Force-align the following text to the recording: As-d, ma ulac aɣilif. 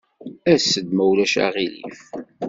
As-d, 0.53 0.87
ma 0.93 1.03
ulac 1.09 1.33
aɣilif. 1.45 2.01